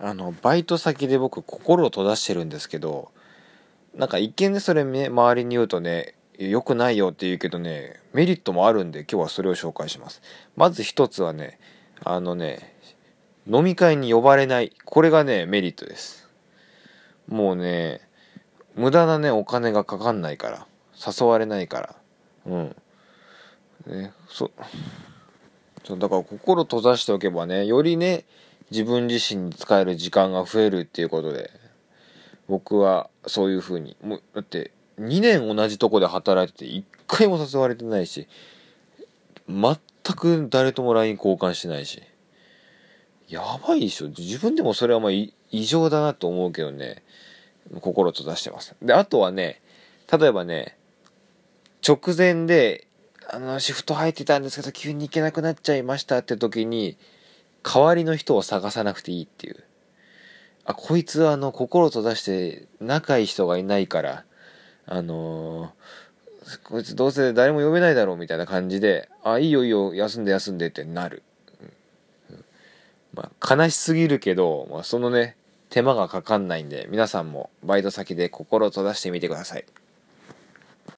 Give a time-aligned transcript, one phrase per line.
[0.00, 3.10] あのバイト先で僕心を閉ざしてるんですけど
[3.94, 10.20] なんか一見でそれ、ね、周りに言うとね良くないよって言うけどねメリットもあるんで今日はそれを紹介します。
[10.54, 11.58] まず一つはね
[12.04, 12.74] あのね
[13.50, 14.72] 飲み会に呼ばれない。
[14.84, 16.28] これがねメリットです。
[17.26, 18.02] もうね
[18.74, 21.96] 無駄なねお金がかかんないから誘われないから。
[22.46, 22.76] うん。
[23.86, 28.24] ねそうだから心閉ざしておけばねよりね
[28.70, 31.50] 自分自身に使える時間が増えるっていうことで
[32.48, 33.96] 僕はそういうふうに。
[34.02, 38.28] もうだって2年同じとこで働いてて1回も誘われてないし
[39.48, 39.76] 全
[40.16, 42.02] く誰とも LINE 交換してないし。
[43.28, 44.08] やばいでしょ。
[44.08, 45.32] 自分でもそれはまあ異
[45.64, 47.02] 常だなと思うけどね。
[47.80, 48.76] 心閉ざしてます。
[48.80, 49.60] であとはね
[50.12, 50.76] 例えばね
[51.86, 52.86] 直前で
[53.28, 56.96] あのシフト入ってたんですけど急に行けなくなっちゃいましたって時に
[57.66, 59.64] 代わりの人を探さなくていいっていう。
[60.64, 64.24] あこいつはあの心閉ざして仲いい人がいないから
[64.84, 71.22] あのー、こいつどうせ誰も呼べないだろうみたいな感じであいいよいいよ休んで休んでってなる、
[73.14, 75.36] まあ、悲しすぎるけど、まあ、そのね
[75.70, 79.64] 手間がかかんないんで皆さんもバイト先で心を閉ざしてみてください。